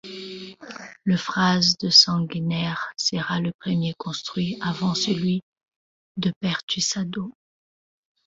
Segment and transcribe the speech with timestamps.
[1.03, 5.43] Le phare des Sanguinaires sera le premier construit avant celui
[6.17, 7.31] de Pertusato.